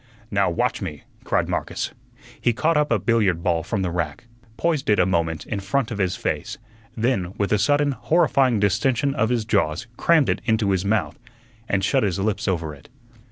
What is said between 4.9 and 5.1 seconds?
a